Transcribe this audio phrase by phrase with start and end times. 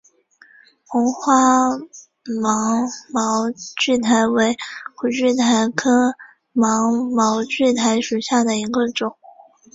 [0.87, 1.67] 红花
[2.41, 4.55] 芒毛苣苔为
[4.95, 6.15] 苦苣苔科
[6.53, 9.15] 芒毛苣苔属下的一个种。